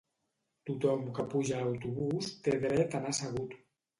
Tothom 0.69 1.03
que 1.17 1.25
puja 1.33 1.59
a 1.59 1.67
l'autobus 1.67 2.31
té 2.47 2.57
dret 2.65 2.95
a 2.97 3.01
anar 3.03 3.15
assegut 3.17 3.57